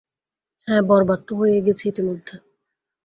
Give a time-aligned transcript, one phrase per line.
[0.67, 2.35] হা, বরবাদ তো হয়েই গেছে ইতিমধ্যে।